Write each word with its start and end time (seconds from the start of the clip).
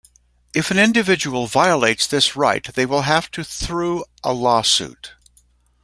If 0.55 0.71
an 0.71 0.79
individual 0.79 1.45
violates 1.45 2.07
this 2.07 2.35
right 2.35 2.63
they 2.73 2.87
will 2.87 3.03
have 3.03 3.29
to 3.29 3.43
through 3.43 4.03
a 4.23 4.33
lawsuit. 4.33 5.13